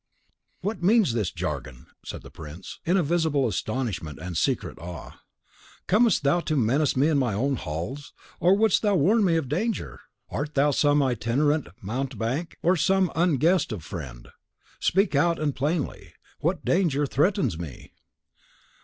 "What 0.61 0.81
means 0.81 1.13
this 1.13 1.29
jargon?" 1.29 1.85
said 2.03 2.23
the 2.23 2.31
prince, 2.31 2.79
in 2.85 2.99
visible 3.03 3.47
astonishment 3.47 4.17
and 4.19 4.35
secret 4.35 4.79
awe. 4.79 5.19
"Comest 5.85 6.23
thou 6.23 6.39
to 6.39 6.55
menace 6.55 6.97
me 6.97 7.07
in 7.07 7.19
my 7.19 7.35
own 7.35 7.55
halls, 7.55 8.11
or 8.39 8.57
wouldst 8.57 8.81
thou 8.81 8.95
warn 8.95 9.23
me 9.23 9.35
of 9.35 9.45
a 9.45 9.49
danger? 9.49 10.01
Art 10.31 10.55
thou 10.55 10.71
some 10.71 11.03
itinerant 11.03 11.67
mountebank, 11.83 12.57
or 12.63 12.75
some 12.75 13.11
unguessed 13.15 13.71
of 13.71 13.83
friend? 13.83 14.29
Speak 14.79 15.13
out, 15.13 15.37
and 15.37 15.55
plainly. 15.55 16.13
What 16.39 16.65
danger 16.65 17.05
threatens 17.05 17.59
me?" 17.59 17.93